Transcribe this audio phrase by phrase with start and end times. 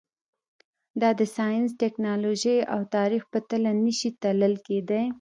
[1.01, 5.05] دا د ساینس، ټکنالوژۍ او تاریخ په تله نه شي تلل کېدای.